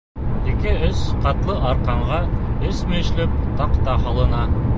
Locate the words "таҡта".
3.61-4.01